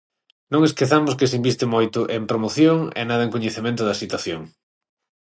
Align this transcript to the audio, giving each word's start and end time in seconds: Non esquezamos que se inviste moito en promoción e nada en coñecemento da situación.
Non 0.51 0.61
esquezamos 0.67 1.13
que 1.17 1.29
se 1.29 1.37
inviste 1.41 1.65
moito 1.75 1.99
en 2.17 2.21
promoción 2.31 2.77
e 2.99 3.01
nada 3.03 3.23
en 3.25 3.33
coñecemento 3.35 3.81
da 3.85 3.99
situación. 4.03 4.41